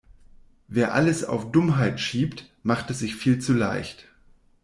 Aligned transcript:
Wer 0.67 0.95
alles 0.95 1.23
auf 1.23 1.51
Dummheit 1.51 1.99
schiebt, 1.99 2.49
macht 2.63 2.89
es 2.89 2.97
sich 2.97 3.15
viel 3.15 3.37
zu 3.37 3.53
leicht. 3.53 4.07